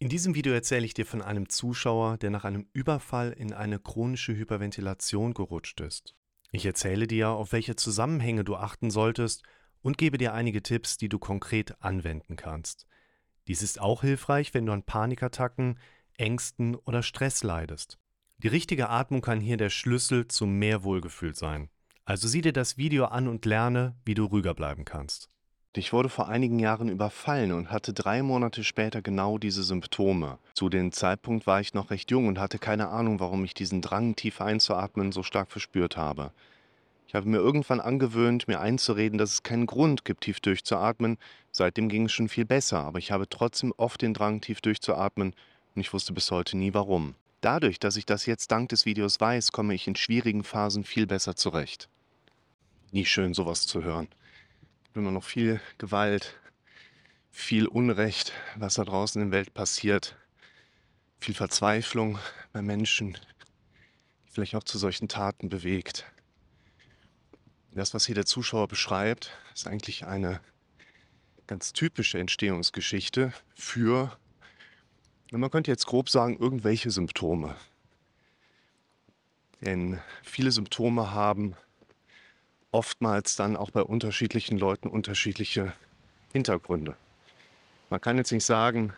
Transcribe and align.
In 0.00 0.08
diesem 0.08 0.36
Video 0.36 0.52
erzähle 0.52 0.86
ich 0.86 0.94
dir 0.94 1.06
von 1.06 1.22
einem 1.22 1.48
Zuschauer, 1.48 2.18
der 2.18 2.30
nach 2.30 2.44
einem 2.44 2.68
Überfall 2.72 3.32
in 3.32 3.52
eine 3.52 3.80
chronische 3.80 4.32
Hyperventilation 4.36 5.34
gerutscht 5.34 5.80
ist. 5.80 6.14
Ich 6.52 6.64
erzähle 6.64 7.08
dir, 7.08 7.30
auf 7.30 7.50
welche 7.50 7.74
Zusammenhänge 7.74 8.44
du 8.44 8.54
achten 8.54 8.92
solltest 8.92 9.42
und 9.82 9.98
gebe 9.98 10.16
dir 10.16 10.34
einige 10.34 10.62
Tipps, 10.62 10.98
die 10.98 11.08
du 11.08 11.18
konkret 11.18 11.82
anwenden 11.82 12.36
kannst. 12.36 12.86
Dies 13.48 13.60
ist 13.60 13.80
auch 13.80 14.02
hilfreich, 14.02 14.54
wenn 14.54 14.66
du 14.66 14.72
an 14.72 14.84
Panikattacken, 14.84 15.80
Ängsten 16.16 16.76
oder 16.76 17.02
Stress 17.02 17.42
leidest. 17.42 17.98
Die 18.38 18.48
richtige 18.48 18.90
Atmung 18.90 19.20
kann 19.20 19.40
hier 19.40 19.56
der 19.56 19.70
Schlüssel 19.70 20.28
zu 20.28 20.46
mehr 20.46 20.84
Wohlgefühl 20.84 21.34
sein. 21.34 21.70
Also 22.04 22.28
sieh 22.28 22.40
dir 22.40 22.52
das 22.52 22.76
Video 22.76 23.06
an 23.06 23.26
und 23.26 23.44
lerne, 23.44 23.96
wie 24.04 24.14
du 24.14 24.26
ruhiger 24.26 24.54
bleiben 24.54 24.84
kannst. 24.84 25.28
Ich 25.78 25.92
wurde 25.92 26.08
vor 26.08 26.28
einigen 26.28 26.58
Jahren 26.58 26.88
überfallen 26.88 27.52
und 27.52 27.70
hatte 27.70 27.92
drei 27.92 28.24
Monate 28.24 28.64
später 28.64 29.00
genau 29.00 29.38
diese 29.38 29.62
Symptome. 29.62 30.38
Zu 30.52 30.68
dem 30.68 30.90
Zeitpunkt 30.90 31.46
war 31.46 31.60
ich 31.60 31.72
noch 31.72 31.92
recht 31.92 32.10
jung 32.10 32.26
und 32.26 32.40
hatte 32.40 32.58
keine 32.58 32.88
Ahnung, 32.88 33.20
warum 33.20 33.44
ich 33.44 33.54
diesen 33.54 33.80
Drang, 33.80 34.16
tief 34.16 34.40
einzuatmen, 34.40 35.12
so 35.12 35.22
stark 35.22 35.52
verspürt 35.52 35.96
habe. 35.96 36.32
Ich 37.06 37.14
habe 37.14 37.28
mir 37.28 37.36
irgendwann 37.36 37.78
angewöhnt, 37.78 38.48
mir 38.48 38.58
einzureden, 38.58 39.18
dass 39.18 39.34
es 39.34 39.42
keinen 39.44 39.66
Grund 39.66 40.04
gibt, 40.04 40.22
tief 40.22 40.40
durchzuatmen. 40.40 41.16
Seitdem 41.52 41.88
ging 41.88 42.06
es 42.06 42.12
schon 42.12 42.28
viel 42.28 42.44
besser, 42.44 42.80
aber 42.80 42.98
ich 42.98 43.12
habe 43.12 43.28
trotzdem 43.28 43.72
oft 43.76 44.02
den 44.02 44.14
Drang, 44.14 44.40
tief 44.40 44.60
durchzuatmen 44.60 45.32
und 45.76 45.80
ich 45.80 45.92
wusste 45.92 46.12
bis 46.12 46.32
heute 46.32 46.58
nie 46.58 46.74
warum. 46.74 47.14
Dadurch, 47.40 47.78
dass 47.78 47.96
ich 47.96 48.04
das 48.04 48.26
jetzt 48.26 48.50
dank 48.50 48.70
des 48.70 48.84
Videos 48.84 49.20
weiß, 49.20 49.52
komme 49.52 49.74
ich 49.74 49.86
in 49.86 49.94
schwierigen 49.94 50.42
Phasen 50.42 50.82
viel 50.82 51.06
besser 51.06 51.36
zurecht. 51.36 51.88
Nie 52.90 53.04
schön, 53.04 53.32
sowas 53.32 53.64
zu 53.64 53.84
hören 53.84 54.08
immer 54.98 55.10
noch 55.10 55.24
viel 55.24 55.60
Gewalt, 55.78 56.38
viel 57.30 57.66
Unrecht, 57.66 58.32
was 58.56 58.74
da 58.74 58.84
draußen 58.84 59.22
in 59.22 59.30
der 59.30 59.38
Welt 59.38 59.54
passiert, 59.54 60.16
viel 61.18 61.34
Verzweiflung 61.34 62.18
bei 62.52 62.62
Menschen, 62.62 63.12
die 64.26 64.30
vielleicht 64.32 64.54
auch 64.54 64.64
zu 64.64 64.78
solchen 64.78 65.08
Taten 65.08 65.48
bewegt. 65.48 66.04
Das, 67.72 67.94
was 67.94 68.06
hier 68.06 68.14
der 68.14 68.26
Zuschauer 68.26 68.66
beschreibt, 68.66 69.30
ist 69.54 69.68
eigentlich 69.68 70.04
eine 70.04 70.40
ganz 71.46 71.72
typische 71.72 72.18
Entstehungsgeschichte 72.18 73.32
für, 73.54 74.16
man 75.30 75.50
könnte 75.50 75.70
jetzt 75.70 75.86
grob 75.86 76.10
sagen, 76.10 76.38
irgendwelche 76.38 76.90
Symptome. 76.90 77.56
Denn 79.60 80.00
viele 80.22 80.52
Symptome 80.52 81.12
haben 81.12 81.56
oftmals 82.70 83.36
dann 83.36 83.56
auch 83.56 83.70
bei 83.70 83.82
unterschiedlichen 83.82 84.58
Leuten 84.58 84.88
unterschiedliche 84.88 85.72
Hintergründe. 86.32 86.96
Man 87.90 88.00
kann 88.00 88.18
jetzt 88.18 88.32
nicht 88.32 88.44
sagen, 88.44 88.92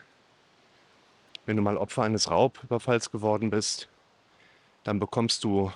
wenn 1.46 1.56
du 1.56 1.62
mal 1.62 1.76
Opfer 1.76 2.02
eines 2.02 2.30
Raubüberfalls 2.30 3.10
geworden 3.10 3.50
bist, 3.50 3.88
dann 4.84 4.98
bekommst 4.98 5.44
du 5.44 5.72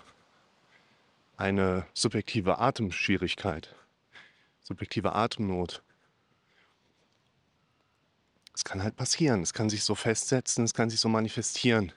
eine 1.37 1.87
subjektive 1.95 2.59
Atemschwierigkeit, 2.59 3.75
subjektive 4.63 5.15
Atemnot. 5.15 5.83
Es 8.55 8.65
kann 8.65 8.83
halt 8.83 8.97
passieren, 8.97 9.43
es 9.43 9.53
kann 9.53 9.69
sich 9.69 9.85
so 9.85 9.95
festsetzen, 9.95 10.65
es 10.65 10.75
kann 10.75 10.91
sich 10.91 11.01
so 11.01 11.09
manifestieren. 11.09 11.93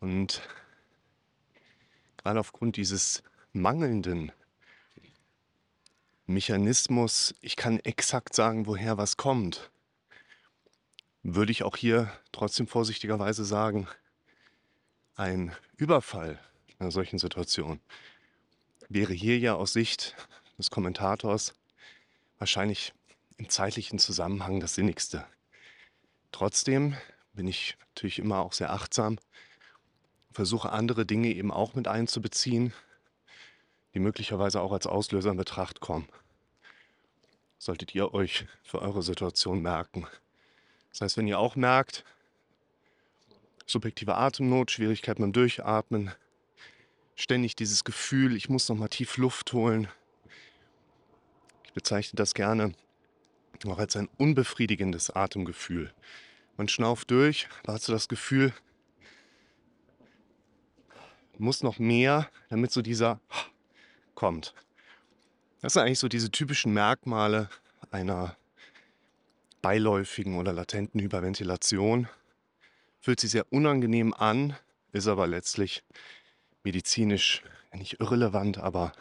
Und 0.00 0.42
gerade 2.16 2.40
aufgrund 2.40 2.76
dieses 2.76 3.22
mangelnden 3.52 4.32
Mechanismus, 6.32 7.34
ich 7.40 7.56
kann 7.56 7.78
exakt 7.80 8.34
sagen, 8.34 8.66
woher 8.66 8.96
was 8.96 9.16
kommt, 9.16 9.70
würde 11.22 11.52
ich 11.52 11.62
auch 11.62 11.76
hier 11.76 12.10
trotzdem 12.32 12.66
vorsichtigerweise 12.66 13.44
sagen, 13.44 13.86
ein 15.14 15.54
Überfall 15.76 16.40
in 16.66 16.80
einer 16.80 16.90
solchen 16.90 17.18
Situation 17.18 17.80
wäre 18.88 19.12
hier 19.12 19.38
ja 19.38 19.54
aus 19.54 19.72
Sicht 19.72 20.16
des 20.58 20.70
Kommentators 20.70 21.54
wahrscheinlich 22.38 22.92
im 23.36 23.48
zeitlichen 23.48 23.98
Zusammenhang 23.98 24.58
das 24.58 24.74
Sinnigste. 24.74 25.26
Trotzdem 26.32 26.96
bin 27.34 27.46
ich 27.46 27.76
natürlich 27.90 28.18
immer 28.18 28.38
auch 28.38 28.52
sehr 28.52 28.72
achtsam, 28.72 29.18
versuche 30.32 30.72
andere 30.72 31.06
Dinge 31.06 31.28
eben 31.28 31.50
auch 31.50 31.74
mit 31.74 31.88
einzubeziehen, 31.88 32.72
die 33.94 34.00
möglicherweise 34.00 34.60
auch 34.62 34.72
als 34.72 34.86
Auslöser 34.86 35.30
in 35.30 35.36
Betracht 35.36 35.80
kommen 35.80 36.08
solltet 37.62 37.94
ihr 37.94 38.12
euch 38.12 38.44
für 38.64 38.82
eure 38.82 39.02
Situation 39.04 39.62
merken. 39.62 40.04
Das 40.90 41.00
heißt, 41.00 41.16
wenn 41.16 41.28
ihr 41.28 41.38
auch 41.38 41.54
merkt, 41.54 42.04
subjektive 43.66 44.16
Atemnot, 44.16 44.72
Schwierigkeit 44.72 45.18
beim 45.18 45.32
Durchatmen, 45.32 46.10
ständig 47.14 47.54
dieses 47.54 47.84
Gefühl, 47.84 48.34
ich 48.34 48.48
muss 48.48 48.68
noch 48.68 48.74
mal 48.74 48.88
tief 48.88 49.16
Luft 49.16 49.52
holen. 49.52 49.86
Ich 51.62 51.72
bezeichne 51.72 52.16
das 52.16 52.34
gerne 52.34 52.74
auch 53.64 53.78
als 53.78 53.94
ein 53.94 54.08
unbefriedigendes 54.18 55.10
Atemgefühl. 55.10 55.94
Man 56.56 56.66
schnauft 56.66 57.12
durch, 57.12 57.48
da 57.62 57.74
hast 57.74 57.86
du 57.86 57.92
das 57.92 58.08
Gefühl, 58.08 58.52
muss 61.38 61.62
noch 61.62 61.78
mehr, 61.78 62.28
damit 62.48 62.72
so 62.72 62.82
dieser 62.82 63.20
kommt. 64.16 64.52
Das 65.62 65.74
sind 65.74 65.82
eigentlich 65.82 66.00
so 66.00 66.08
diese 66.08 66.32
typischen 66.32 66.72
Merkmale 66.72 67.48
einer 67.92 68.36
beiläufigen 69.62 70.36
oder 70.36 70.52
latenten 70.52 71.00
Hyperventilation. 71.00 72.08
Fühlt 73.00 73.20
sich 73.20 73.30
sehr 73.30 73.50
unangenehm 73.52 74.12
an, 74.12 74.56
ist 74.90 75.06
aber 75.06 75.28
letztlich 75.28 75.84
medizinisch 76.64 77.42
nicht 77.72 78.00
irrelevant, 78.00 78.58
aber 78.58 78.92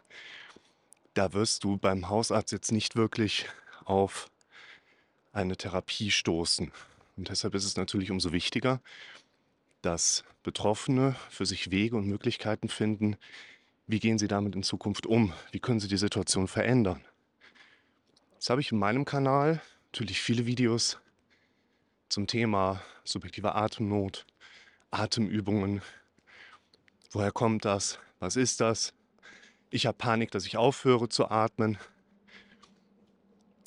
da 1.15 1.33
wirst 1.33 1.63
du 1.63 1.77
beim 1.77 2.09
Hausarzt 2.09 2.51
jetzt 2.51 2.71
nicht 2.71 2.95
wirklich 2.95 3.47
auf 3.83 4.29
eine 5.33 5.57
Therapie 5.57 6.11
stoßen. 6.11 6.71
Und 7.17 7.29
deshalb 7.29 7.55
ist 7.55 7.65
es 7.65 7.75
natürlich 7.75 8.11
umso 8.11 8.31
wichtiger, 8.33 8.81
dass 9.81 10.23
Betroffene 10.43 11.15
für 11.31 11.47
sich 11.47 11.71
Wege 11.71 11.95
und 11.95 12.05
Möglichkeiten 12.05 12.69
finden, 12.69 13.17
wie 13.87 13.99
gehen 13.99 14.17
Sie 14.17 14.27
damit 14.27 14.55
in 14.55 14.63
Zukunft 14.63 15.05
um? 15.05 15.33
Wie 15.51 15.59
können 15.59 15.79
Sie 15.79 15.87
die 15.87 15.97
Situation 15.97 16.47
verändern? 16.47 17.01
Jetzt 18.33 18.49
habe 18.49 18.61
ich 18.61 18.71
in 18.71 18.79
meinem 18.79 19.05
Kanal 19.05 19.61
natürlich 19.91 20.21
viele 20.21 20.45
Videos 20.45 20.99
zum 22.09 22.27
Thema 22.27 22.81
subjektive 23.03 23.55
Atemnot, 23.55 24.25
Atemübungen. 24.91 25.81
Woher 27.11 27.31
kommt 27.31 27.65
das? 27.65 27.99
Was 28.19 28.35
ist 28.35 28.61
das? 28.61 28.93
Ich 29.69 29.85
habe 29.85 29.97
Panik, 29.97 30.31
dass 30.31 30.45
ich 30.45 30.57
aufhöre 30.57 31.09
zu 31.09 31.29
atmen. 31.29 31.77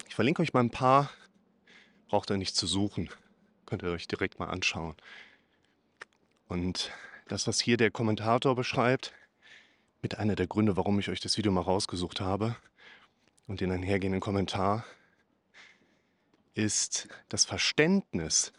Ich 0.08 0.14
verlinke 0.14 0.42
euch 0.42 0.52
mal 0.52 0.60
ein 0.60 0.70
paar. 0.70 1.10
Braucht 2.08 2.30
ihr 2.30 2.36
nicht 2.36 2.54
zu 2.54 2.66
suchen. 2.66 3.10
Könnt 3.66 3.82
ihr 3.82 3.90
euch 3.90 4.06
direkt 4.06 4.38
mal 4.38 4.48
anschauen. 4.48 4.94
Und 6.48 6.92
das, 7.28 7.46
was 7.46 7.60
hier 7.60 7.76
der 7.76 7.90
Kommentator 7.90 8.54
beschreibt, 8.54 9.12
mit 10.04 10.18
einer 10.18 10.36
der 10.36 10.46
Gründe, 10.46 10.76
warum 10.76 10.98
ich 10.98 11.08
euch 11.08 11.20
das 11.20 11.38
Video 11.38 11.50
mal 11.50 11.62
rausgesucht 11.62 12.20
habe 12.20 12.56
und 13.46 13.62
den 13.62 13.70
einhergehenden 13.70 14.20
Kommentar, 14.20 14.84
ist 16.52 17.08
das 17.30 17.46
Verständnis 17.46 18.52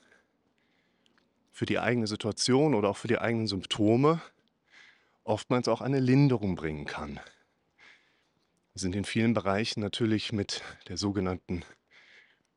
für 1.52 1.68
die 1.68 1.78
eigene 1.78 2.08
Situation 2.08 2.74
oder 2.74 2.90
auch 2.90 2.98
für 2.98 3.08
die 3.08 3.20
eigenen 3.20 3.46
Symptome 3.46 4.24
oftmals 5.24 5.68
auch 5.68 5.82
eine 5.82 6.00
Linderung 6.00 6.56
bringen 6.56 6.86
kann. 6.86 7.20
Wir 8.74 8.80
sind 8.80 8.96
in 8.96 9.06
vielen 9.06 9.36
Bereichen 9.36 9.82
natürlich 9.82 10.34
mit 10.34 10.64
der 10.88 10.98
sogenannten 10.98 11.64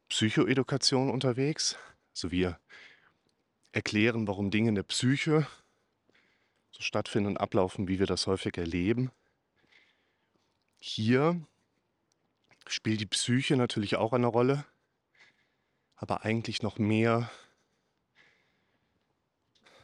Psychoedukation 0.08 1.10
unterwegs. 1.10 1.76
Also 2.14 2.30
wir 2.30 2.58
erklären, 3.70 4.26
warum 4.26 4.50
Dinge 4.50 4.70
in 4.70 4.76
der 4.76 4.82
Psyche 4.82 5.46
so 6.78 6.84
stattfinden 6.84 7.30
und 7.30 7.36
ablaufen, 7.38 7.88
wie 7.88 7.98
wir 7.98 8.06
das 8.06 8.26
häufig 8.26 8.56
erleben. 8.56 9.10
Hier 10.78 11.40
spielt 12.68 13.00
die 13.00 13.06
Psyche 13.06 13.56
natürlich 13.56 13.96
auch 13.96 14.12
eine 14.12 14.28
Rolle, 14.28 14.64
aber 15.96 16.24
eigentlich 16.24 16.62
noch 16.62 16.78
mehr 16.78 17.30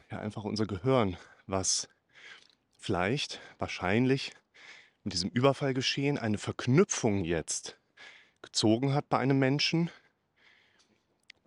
ja 0.09 0.19
einfach 0.19 0.45
unser 0.45 0.65
Gehirn, 0.65 1.17
was 1.47 1.89
vielleicht, 2.77 3.41
wahrscheinlich 3.57 4.31
mit 5.03 5.13
diesem 5.13 5.29
Überfallgeschehen 5.29 6.17
eine 6.17 6.37
Verknüpfung 6.37 7.25
jetzt 7.25 7.77
gezogen 8.41 8.93
hat 8.93 9.09
bei 9.09 9.17
einem 9.17 9.39
Menschen, 9.39 9.91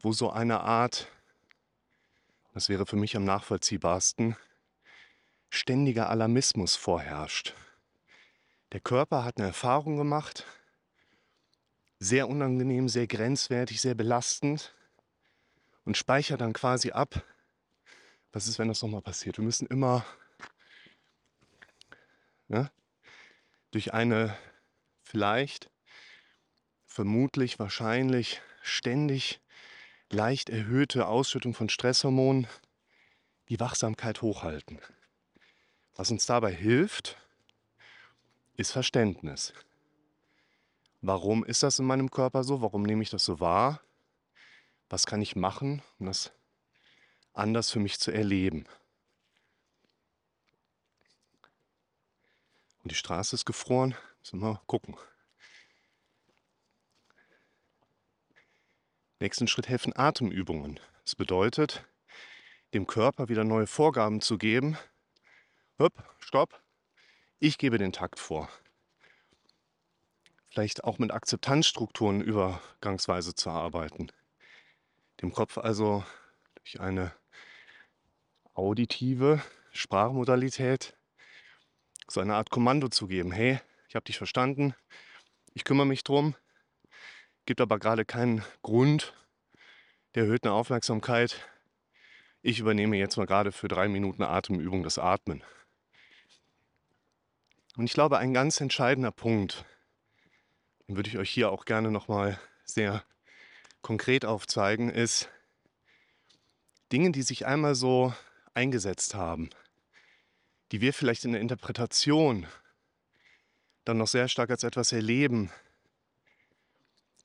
wo 0.01 0.13
so 0.13 0.31
eine 0.31 0.61
Art, 0.61 1.09
das 2.53 2.69
wäre 2.69 2.85
für 2.85 2.97
mich 2.97 3.17
am 3.17 3.25
nachvollziehbarsten, 3.25 4.37
ständiger 5.51 6.11
Alarmismus 6.11 6.77
vorherrscht. 6.77 7.55
Der 8.73 8.81
Körper 8.81 9.25
hat 9.25 9.39
eine 9.39 9.47
Erfahrung 9.49 9.97
gemacht, 9.97 10.45
sehr 11.99 12.29
unangenehm, 12.29 12.89
sehr 12.89 13.07
grenzwertig, 13.07 13.81
sehr 13.81 13.95
belastend. 13.95 14.75
und 15.85 15.97
speichere 15.97 16.37
dann 16.37 16.53
quasi 16.53 16.91
ab, 16.91 17.25
was 18.31 18.47
ist, 18.47 18.59
wenn 18.59 18.69
das 18.69 18.83
nochmal 18.83 19.01
passiert. 19.01 19.39
Wir 19.39 19.45
müssen 19.45 19.67
immer 19.69 20.05
ne, 22.49 22.71
durch 23.71 23.95
eine 23.95 24.37
vielleicht, 25.03 25.71
vermutlich, 26.85 27.59
wahrscheinlich 27.59 28.43
ständig 28.61 29.41
leicht 30.11 30.51
erhöhte 30.51 31.07
Ausschüttung 31.07 31.55
von 31.55 31.71
Stresshormonen 31.71 32.47
die 33.49 33.59
Wachsamkeit 33.59 34.21
hochhalten. 34.21 34.81
Was 35.99 36.13
uns 36.13 36.27
dabei 36.27 36.53
hilft, 36.55 37.17
ist 38.55 38.71
Verständnis. 38.71 39.53
Warum 41.01 41.45
ist 41.45 41.65
das 41.65 41.81
in 41.81 41.87
meinem 41.87 42.09
Körper 42.09 42.45
so? 42.45 42.63
Warum 42.63 42.85
nehme 42.85 43.03
ich 43.03 43.11
das 43.11 43.25
so 43.25 43.41
wahr? 43.41 43.81
Was 44.89 45.07
kann 45.07 45.21
ich 45.21 45.35
machen, 45.35 45.83
um 45.99 46.07
das 46.07 46.31
anders 47.33 47.73
für 47.73 47.81
mich 47.81 47.99
zu 47.99 48.13
erleben? 48.13 48.65
Und 52.85 52.93
die 52.93 52.95
Straße 52.97 53.35
ist 53.35 53.45
gefroren. 53.45 53.97
Müssen 54.21 54.39
wir 54.39 54.53
mal 54.53 54.61
gucken. 54.69 54.97
Nächsten 59.19 59.49
Schritt 59.49 59.69
helfen 59.69 59.97
Atemübungen. 59.97 60.79
Das 61.03 61.17
bedeutet, 61.17 61.85
dem 62.73 62.87
Körper 62.87 63.29
wieder 63.29 63.43
neue 63.43 63.67
Vorgaben 63.67 64.21
zu 64.21 64.39
geben. 64.39 64.79
Hopp, 65.81 65.93
stopp. 66.19 66.61
Ich 67.39 67.57
gebe 67.57 67.79
den 67.79 67.93
Takt 67.93 68.19
vor. 68.19 68.49
Vielleicht 70.49 70.83
auch 70.83 70.99
mit 70.99 71.13
Akzeptanzstrukturen 71.13 72.21
übergangsweise 72.21 73.37
zu 73.37 73.51
arbeiten. 73.51 74.11
Dem 75.23 75.33
Kopf 75.33 75.57
also 75.57 76.05
durch 76.57 76.81
eine 76.81 77.13
auditive 78.55 79.41
Sprachmodalität 79.71 80.97
so 82.09 82.21
eine 82.21 82.35
Art 82.35 82.51
Kommando 82.51 82.89
zu 82.89 83.07
geben. 83.07 83.31
Hey, 83.31 83.61
ich 83.89 83.95
habe 83.95 84.05
dich 84.05 84.19
verstanden, 84.19 84.75
ich 85.55 85.63
kümmere 85.63 85.87
mich 85.87 86.03
drum, 86.03 86.35
gibt 87.47 87.61
aber 87.61 87.79
gerade 87.79 88.05
keinen 88.05 88.43
Grund 88.63 89.15
der 90.17 90.25
erhöhten 90.25 90.49
Aufmerksamkeit. 90.49 91.49
Ich 92.43 92.59
übernehme 92.59 92.97
jetzt 92.97 93.17
mal 93.17 93.27
gerade 93.27 93.53
für 93.53 93.69
drei 93.69 93.87
Minuten 93.87 94.25
Atemübung 94.25 94.83
das 94.83 94.99
Atmen. 94.99 95.45
Und 97.79 97.85
ich 97.85 97.93
glaube, 97.93 98.19
ein 98.19 98.35
ganz 98.35 98.61
entscheidender 98.61 99.13
Punkt, 99.13 99.65
den 100.89 100.97
würde 100.97 101.09
ich 101.11 101.17
euch 101.17 101.31
hier 101.31 101.53
auch 101.53 101.65
gerne 101.65 101.93
nochmal 101.93 102.41
sehr 102.65 103.05
konkret 103.83 104.25
aufzeigen, 104.25 104.91
ist 104.91 105.29
Dinge, 106.91 107.13
die 107.13 107.23
sich 107.23 107.47
einmal 107.47 107.77
so 107.77 108.13
eingesetzt 108.53 109.15
haben, 109.15 109.49
die 110.73 110.81
wir 110.81 110.93
vielleicht 110.93 111.25
in 111.25 111.31
der 111.31 111.41
Interpretation 111.41 112.49
dann 113.85 113.99
noch 113.99 114.09
sehr 114.09 114.27
stark 114.27 114.51
als 114.51 114.65
etwas 114.65 114.91
erleben, 114.91 115.53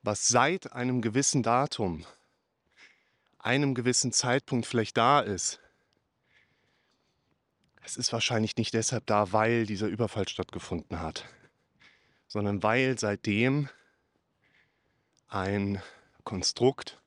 was 0.04 0.28
seit 0.28 0.72
einem 0.72 1.02
gewissen 1.02 1.42
Datum, 1.42 2.06
einem 3.40 3.74
gewissen 3.74 4.12
Zeitpunkt 4.12 4.66
vielleicht 4.66 4.96
da 4.96 5.18
ist. 5.18 5.58
Es 7.86 7.98
ist 7.98 8.14
wahrscheinlich 8.14 8.56
nicht 8.56 8.72
deshalb 8.72 9.04
da, 9.04 9.32
weil 9.32 9.66
dieser 9.66 9.88
Überfall 9.88 10.26
stattgefunden 10.26 11.00
hat, 11.00 11.26
sondern 12.26 12.62
weil 12.62 12.98
seitdem 12.98 13.68
ein 15.28 15.82
Konstrukt 16.24 17.02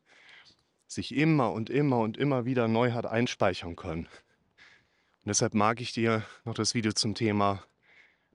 sich 0.85 1.15
immer 1.15 1.51
und 1.51 1.71
immer 1.71 1.97
und 1.99 2.15
immer 2.15 2.45
wieder 2.45 2.67
neu 2.67 2.91
hat 2.91 3.07
einspeichern 3.07 3.75
können. 3.75 4.05
Und 4.05 5.25
deshalb 5.25 5.55
mag 5.55 5.81
ich 5.81 5.93
dir 5.93 6.23
noch 6.45 6.53
das 6.53 6.75
Video 6.75 6.91
zum 6.91 7.15
Thema 7.15 7.63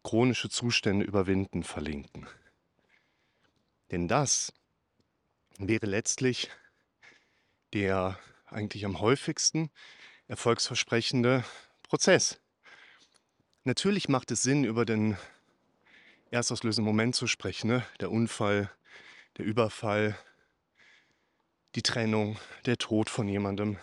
chronische 0.02 0.50
Zustände 0.50 1.06
überwinden 1.06 1.62
verlinken. 1.62 2.26
Denn 3.92 4.08
das 4.08 4.52
wäre 5.58 5.86
letztlich 5.86 6.50
der 7.72 8.18
eigentlich 8.46 8.84
am 8.84 9.00
häufigsten 9.00 9.70
erfolgsversprechende 10.26 11.44
Prozess. 11.92 12.40
Natürlich 13.64 14.08
macht 14.08 14.30
es 14.30 14.42
Sinn, 14.42 14.64
über 14.64 14.86
den 14.86 15.18
erstauslösenden 16.30 16.86
Moment 16.86 17.14
zu 17.14 17.26
sprechen. 17.26 17.68
Ne? 17.68 17.86
Der 18.00 18.10
Unfall, 18.10 18.70
der 19.36 19.44
Überfall, 19.44 20.18
die 21.74 21.82
Trennung, 21.82 22.38
der 22.64 22.78
Tod 22.78 23.10
von 23.10 23.28
jemandem. 23.28 23.76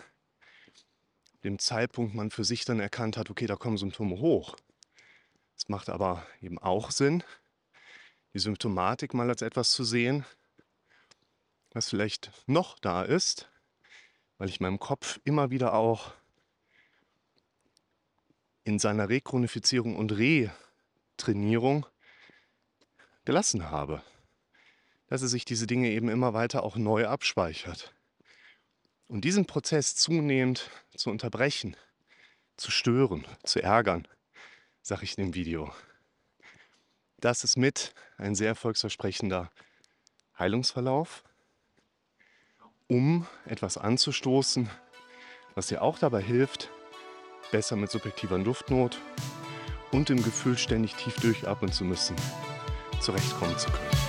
Dem 1.44 1.60
Zeitpunkt 1.60 2.16
man 2.16 2.32
für 2.32 2.44
sich 2.44 2.66
dann 2.66 2.80
erkannt 2.80 3.16
hat, 3.16 3.30
okay, 3.30 3.46
da 3.46 3.56
kommen 3.56 3.78
Symptome 3.78 4.20
hoch. 4.20 4.56
Es 5.56 5.70
macht 5.70 5.88
aber 5.88 6.26
eben 6.42 6.58
auch 6.58 6.90
Sinn, 6.90 7.24
die 8.34 8.40
Symptomatik 8.40 9.14
mal 9.14 9.30
als 9.30 9.44
etwas 9.44 9.70
zu 9.70 9.84
sehen, 9.84 10.26
was 11.74 11.90
vielleicht 11.90 12.32
noch 12.48 12.80
da 12.80 13.04
ist, 13.04 13.52
weil 14.40 14.50
ich 14.50 14.60
meinem 14.60 14.80
Kopf 14.80 15.20
immer 15.26 15.52
wieder 15.52 15.76
auch 15.76 16.12
in 18.70 18.78
seiner 18.78 19.10
Rechronifizierung 19.10 19.96
und 19.96 20.12
Retrainierung 20.12 21.88
gelassen 23.26 23.72
habe. 23.72 24.04
Dass 25.08 25.24
er 25.24 25.28
sich 25.28 25.44
diese 25.44 25.66
Dinge 25.66 25.90
eben 25.90 26.08
immer 26.08 26.36
weiter 26.36 26.62
auch 26.62 26.76
neu 26.76 27.08
abspeichert. 27.08 27.94
Und 29.08 29.22
diesen 29.22 29.48
Prozess 29.48 29.96
zunehmend 29.96 30.70
zu 30.96 31.10
unterbrechen, 31.10 31.76
zu 32.58 32.70
stören, 32.70 33.26
zu 33.44 33.60
ärgern, 33.60 34.08
sage 34.84 35.04
ich 35.04 35.18
in 35.18 35.26
dem 35.26 35.34
Video. 35.34 35.74
Das 37.18 37.44
ist 37.44 37.58
mit 37.58 37.96
ein 38.18 38.36
sehr 38.36 38.50
erfolgsversprechender 38.50 39.50
Heilungsverlauf, 40.38 41.24
um 42.88 43.26
etwas 43.46 43.80
anzustoßen, 43.80 44.70
was 45.56 45.68
dir 45.68 45.82
auch 45.82 45.98
dabei 45.98 46.22
hilft, 46.22 46.70
besser 47.52 47.76
mit 47.76 47.92
subjektiver 47.92 48.38
Luftnot 48.38 49.00
und 49.92 50.10
dem 50.10 50.24
Gefühl, 50.24 50.58
ständig 50.58 50.96
tief 50.96 51.16
durchatmen 51.20 51.72
zu 51.72 51.84
müssen, 51.84 52.16
zurechtkommen 53.02 53.58
zu 53.58 53.70
können. 53.70 54.09